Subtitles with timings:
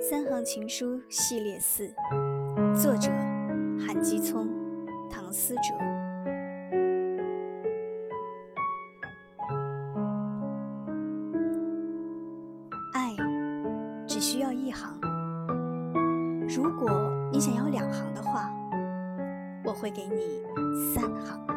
[0.00, 1.86] 三行情书系列四
[2.74, 3.10] 作者
[3.78, 4.48] 韩基聪
[5.10, 5.62] 唐思哲。
[12.94, 13.14] 爱
[14.06, 15.00] 只需要一行
[16.48, 16.90] 如果
[17.32, 18.50] 你想要两行的话
[19.64, 20.42] 我会给你
[20.94, 21.51] 三行。